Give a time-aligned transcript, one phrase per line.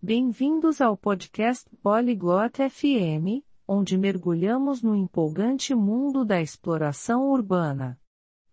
[0.00, 7.98] Bem-vindos ao podcast Polyglot FM, onde mergulhamos no empolgante mundo da exploração urbana.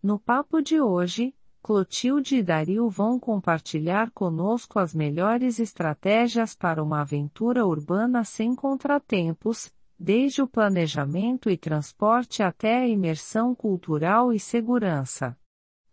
[0.02, 7.02] No papo de hoje, Clotilde e Dario vão compartilhar conosco as melhores estratégias para uma
[7.02, 15.38] aventura urbana sem contratempos, desde o planejamento e transporte até a imersão cultural e segurança.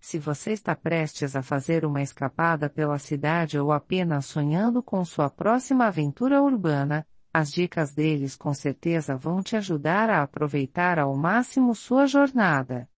[0.03, 5.31] Se você está prestes a fazer uma escapada pela cidade ou apenas sonhando com sua
[5.31, 11.73] próxima aventura urbana, as dicas deles com certeza vão te ajudar a aproveitar ao máximo
[11.73, 12.91] sua jornada.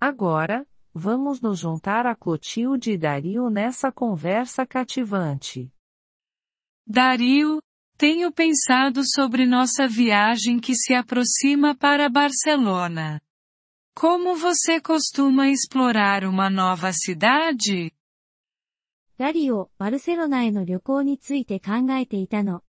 [0.00, 5.72] Agora, vamos nos juntar a Clotilde e Dario nessa conversa cativante.
[6.84, 7.62] Dario,
[7.96, 13.20] tenho pensado sobre nossa viagem que se aproxima para Barcelona.
[13.97, 17.93] Como você costuma explorar uma nova cidade?
[19.17, 22.63] ダリオ、バルセロナへの旅行について考えていたの。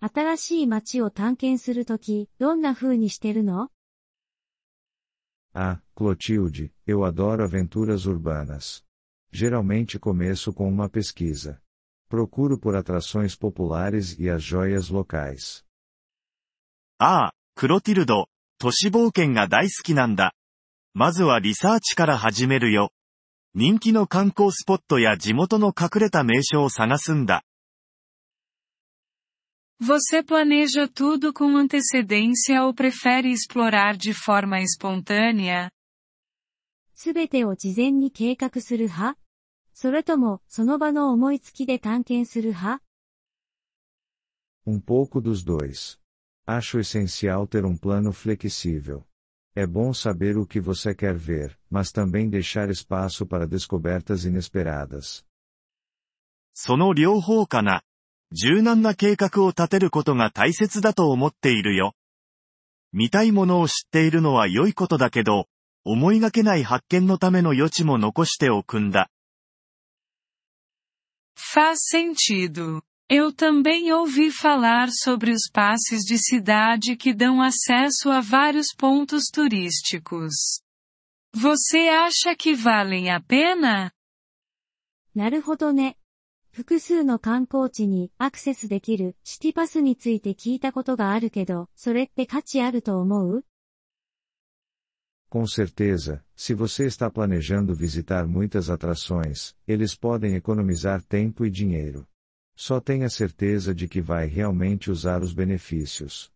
[0.00, 3.68] 新しい街を探検するとき、どんな風にしてるの
[5.52, 8.82] Ah, Clotilde, eu adoro aventuras urbanas.
[9.30, 11.60] Geralmente começo com uma pesquisa.
[12.08, 15.64] Procuro por atrações populares e as joias locais.
[16.98, 20.34] ああ、クロティルド、都市冒険が大好きなんだ。
[20.95, 22.91] まずはリサーチから始めるよ。
[23.55, 27.43] 人気の観光スポットや地元の隠れた名所を探すんだ。
[29.81, 35.71] Você planeja tudo com antecedência ou prefere explorar de forma espontânea?
[36.93, 39.17] すべてを事前に計画する派
[39.73, 42.83] それとも、その場の思いつきで探検する派
[44.67, 45.99] Um pouco dos dois.
[46.45, 49.03] Acho essencial ter um plano flexível.
[49.55, 53.23] É bom saber o que você quer ver, mas também deixar espaço
[56.55, 57.83] その両方かな？
[58.31, 61.93] 柔軟な計画を立てることが大切だと思っているよ。
[62.91, 65.47] 見たいものを知っているのは良いことだけど、
[65.85, 69.11] 思いがけない発見のための余地も残しておくんだ。
[71.35, 72.81] ファーセンチド。
[73.10, 80.60] Eu também ouvi falar sobre os passes de cidade que dão acesso a vários pontos turísticos.
[81.34, 83.90] Você acha que valem a pena?
[85.14, 85.96] なるほどね。
[86.52, 93.44] 複数の観光地にアクセスできるシティパスについて聞いたことがあるけど、それって価値あると思う
[95.30, 102.06] Com certeza, se você está planejando visitar muitas atrações, eles podem economizar tempo e dinheiro.
[102.55, 106.31] Só tenha certeza de que vai realmente usar os benefícios.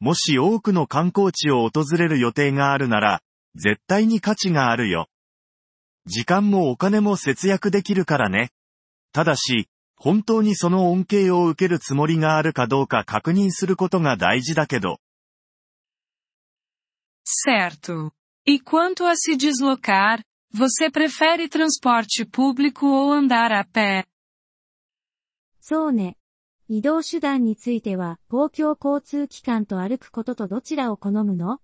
[0.00, 3.20] もし多くの観光地を訪れる予定があるなら、
[3.54, 5.08] 絶対に価値があるよ。
[6.06, 8.50] 時間もお金も節約できるからね。
[9.12, 15.00] ただし、本当にその恩恵を受けるつもりがあるかどうか確認することが大事だけど。
[17.24, 18.12] Certo.
[18.46, 20.22] E quanto a se deslocar,
[20.54, 24.04] você prefere transporte público ou andar a pé?
[25.70, 26.16] そうね。
[26.70, 31.60] 移動手段については、公共交通機関と歩くこととどちらを好むの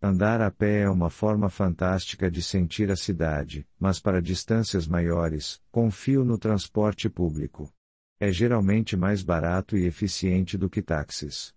[0.00, 5.60] Andar a pé é uma forma fantástica de sentir a cidade, mas para distâncias maiores,
[5.70, 7.70] confio no transporte público.
[8.18, 11.54] É geralmente mais barato e eficiente do que táxis.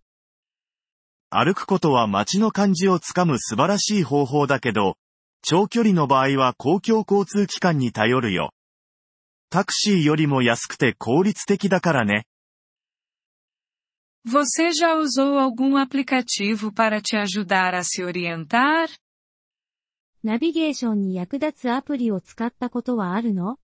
[1.30, 4.98] 歩くことは街の感じをつかむ素晴らしい方法だけど、
[5.42, 8.52] 長距離の場合は公共交通機関に頼るよ。
[9.51, 12.27] タクシーよりも安くて効率的だからね。
[14.25, 18.89] Você já usou algum aplicativo para te ajudar a se orientar?
[20.23, 23.59] ナビゲーションに役立つアプリを使ったことはあるの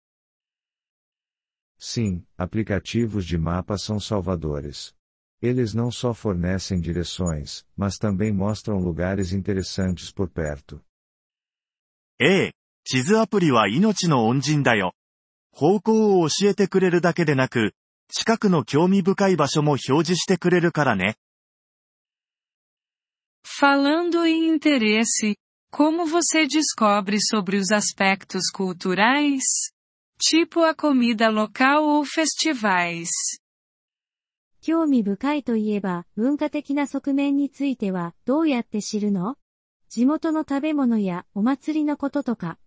[1.78, 4.92] Sim, aplicativos de mapa são salvadores.
[5.40, 10.82] Eles não só fornecem direções, mas também mostram lugares interessantes por perto.
[12.18, 12.52] ええ、
[12.82, 14.94] 地図アプリは命の恩人だよ。
[15.53, 17.75] 方向を教えてくれるだけでなく、
[18.09, 21.15] 近くの興味深い場所も表示してくれるからね。
[23.45, 25.37] Falando em interesse,
[25.71, 29.43] como você descobre sobre os aspectos culturais?
[30.19, 33.09] Tipo a comida local ou festivais?
[34.61, 39.35] 興味深いといえば、文化的な側面については、どうやって知るの
[39.89, 42.57] 地元の食べ物やお祭りのこととか。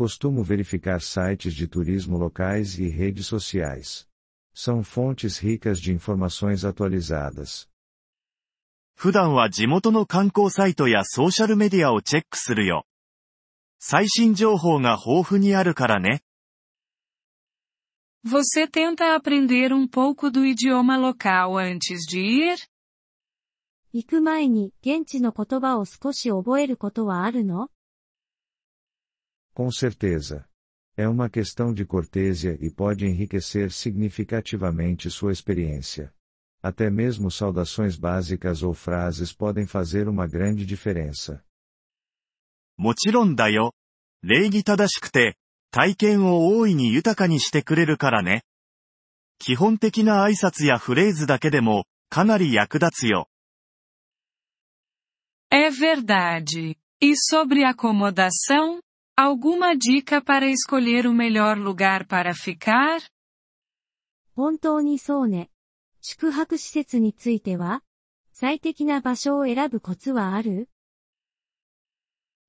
[0.00, 4.06] Costumo verificar sites de turismo locais e redes sociais.
[4.54, 7.68] São fontes ricas de informações atualizadas.
[8.94, 12.86] 普段は地元の観光サイトやソーシャルメディアをチェックするよ。
[13.78, 16.22] 最新情報が豊富にあるからね。
[18.24, 22.56] Você tenta aprender um pouco do idioma local antes de ir?
[23.92, 27.70] 行く前に現地の言葉を少し覚えることはあるの
[29.60, 30.48] Com certeza.
[30.96, 36.12] É uma questão de cortesia e pode enriquecer significativamente sua experiência.
[36.62, 41.44] Até mesmo saudações básicas ou frases podem fazer uma grande diferença.
[42.78, 43.74] もちろんだよ。
[44.22, 45.36] 礼儀正しくて、
[45.70, 48.42] 体験を大いに豊かにしてくれるからね。
[49.38, 53.28] 基本的な挨拶やフレーズだけでも、かなり役立つよ。
[55.50, 56.76] É verdade.
[57.00, 58.80] E sobre acomodação?
[59.20, 63.00] Alguma dica para escolher o melhor lugar para ficar?
[64.34, 65.50] 本当にそうね。
[66.02, 67.82] 宿泊施設については
[68.32, 70.68] 最適な場所を選ぶコツはある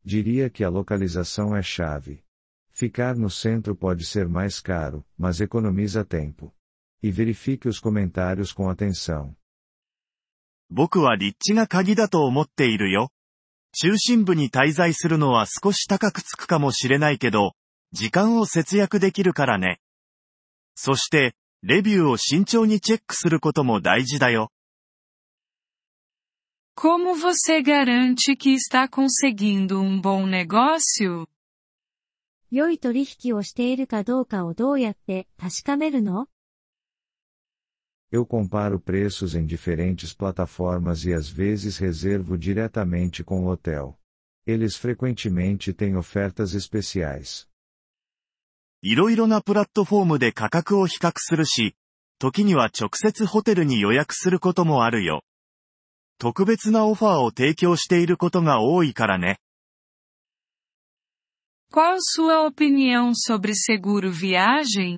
[0.06, 2.24] Diria que a localização é chave.
[2.71, 6.53] Ficar no centro pode ser mais caro, mas economiza tempo.
[7.01, 9.35] E verifique os comentários com atenção.
[10.69, 13.09] 僕は立地が鍵だと思っているよ。
[13.72, 17.52] 中心部に滞在するのは少し高くつくかもしれないけど、
[17.92, 19.80] 時間を節約できるからね。
[20.74, 24.50] そして、レビューを慎重にチェックすることも大事だよ。
[26.74, 31.26] Como você garante que está conseguindo um bom negócio?
[32.50, 36.28] 良い取引をしているかどうかをどうやって確かめるの？
[38.12, 44.00] Eu comparo preços em diferentes plataformas e às vezes reservo diretamente com o hotel.
[44.45, 47.47] Eles frequentemente têm ofertas especiais.
[48.81, 51.75] いろいろなプラットフォームで価格を比較するし、
[52.19, 55.24] 時には直接ホテルに予約することもあるよ。
[56.19, 59.39] 特別なオファーを提供していることが多いからね。
[61.69, 64.97] Qual sua opinião sobre seguro viagem?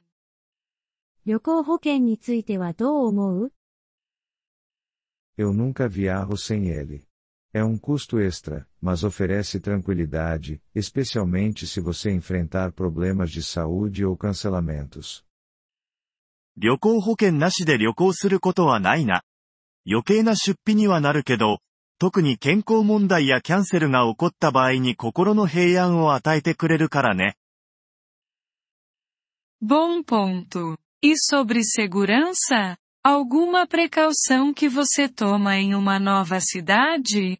[1.27, 3.53] 旅行保険についてはどう思う
[5.39, 7.07] Eu nunca viajo sem ele.
[7.55, 14.17] É um custo extra, mas oferece tranquilidade, especialmente se você enfrentar problemas de saúde ou
[14.19, 15.25] cancelamentos.
[16.57, 19.23] 旅行保険なしで旅行することはないな。
[19.89, 21.61] 余計な出費にはなるけど、
[21.99, 27.37] 特に健康問題やキャンセルが起こった場合に心の平安を与えてくれるからね。
[29.63, 30.84] Bom ponto.
[31.04, 32.78] E sobre segurança?
[33.04, 37.40] Alguma precaução que você toma em uma nova cidade?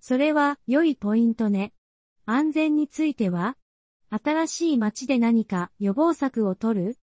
[0.00, 1.72] それは良いポイントね。
[2.24, 3.56] 安全については
[4.10, 6.96] 新しい街で何か予防策を取る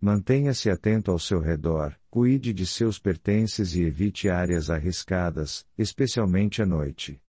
[0.00, 6.66] Mantenha-se atento ao seu redor, cuide de seus pertences e evite áreas arriscadas, especialmente à
[6.66, 7.20] noite.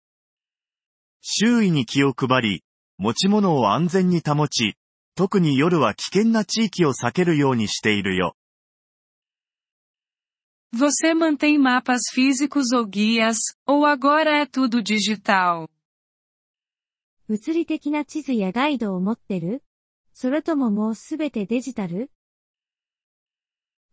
[1.21, 2.65] 周囲に気を配り、
[2.99, 4.77] 持ち物を安全に保ち、
[5.15, 8.37] 特に夜は危険な地域を避けるようにしているよ。
[10.73, 15.69] Você mantém mapas físicos ou guias, ou agora é tudo digital?
[17.27, 19.63] 物理的な地図やガイドを持ってる
[20.15, 22.11] それとももうすべてデジタル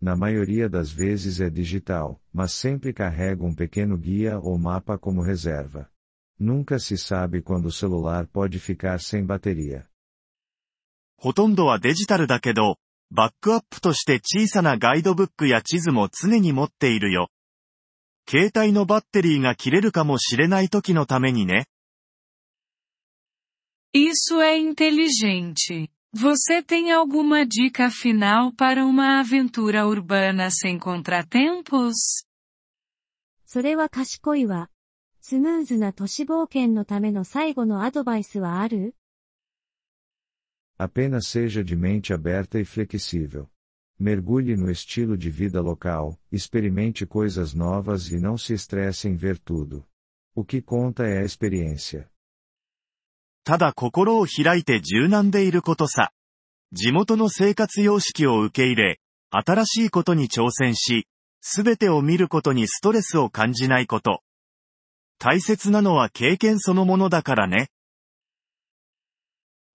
[0.02, 5.22] Na maioria das vezes é digital, mas sempre carrego um pequeno guia ou mapa como
[5.22, 5.90] reserva.
[6.40, 9.88] Nunca se sabe quando o celular pode ficar sem bateria.
[11.21, 12.79] ほとんどはデジタルだけど、
[13.11, 17.29] バックアップとして小さなガイドブックや地図も常に持っているよ。
[18.27, 21.67] 携帯のバッテリーが切れるかもしれない時のためにね。
[23.93, 25.91] Isso é inteligente.
[26.17, 32.25] Você tem alguma dica final para uma aventura urbana sem contratempos?
[33.45, 34.71] それは賢いわ。
[35.21, 38.95] スムーズな都市冒険のための最後のアドバイスはある？
[40.80, 43.50] Apenas seja de mente aberta e flexível.
[43.98, 49.40] Mergulhe no estilo de vida local, experimente coisas novas e não se estresse em ver
[49.40, 49.88] tudo.
[50.36, 52.10] O que conta é a experiência.
[53.46, 56.12] ただ心を開いて柔軟でいることさ。
[56.74, 61.08] 地元の生活様式を受け入れ、新しいことに挑戦し、
[61.42, 64.24] すべてを見ることにストレスを感じないこと。
[65.20, 67.70] 大切なのは経験そのものだからね。